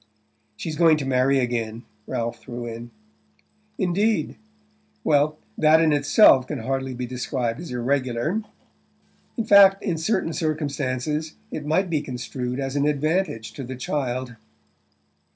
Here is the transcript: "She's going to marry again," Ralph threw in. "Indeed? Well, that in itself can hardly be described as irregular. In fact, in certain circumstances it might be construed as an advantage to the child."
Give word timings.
"She's 0.57 0.77
going 0.77 0.97
to 0.97 1.05
marry 1.05 1.37
again," 1.37 1.83
Ralph 2.07 2.39
threw 2.39 2.65
in. 2.65 2.89
"Indeed? 3.77 4.35
Well, 5.03 5.37
that 5.59 5.79
in 5.79 5.93
itself 5.93 6.47
can 6.47 6.61
hardly 6.61 6.95
be 6.95 7.05
described 7.05 7.59
as 7.59 7.69
irregular. 7.69 8.41
In 9.37 9.43
fact, 9.45 9.83
in 9.83 9.99
certain 9.99 10.33
circumstances 10.33 11.35
it 11.51 11.67
might 11.67 11.87
be 11.87 12.01
construed 12.01 12.59
as 12.59 12.75
an 12.75 12.87
advantage 12.87 13.51
to 13.53 13.63
the 13.63 13.75
child." 13.75 14.35